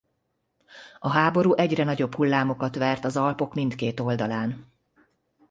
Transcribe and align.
A 0.99 1.09
háború 1.09 1.53
egyre 1.53 1.83
nagyobb 1.83 2.15
hullámokat 2.15 2.75
vert 2.75 3.05
az 3.05 3.17
Alpok 3.17 3.53
mindkét 3.53 3.99
oldalán. 3.99 4.71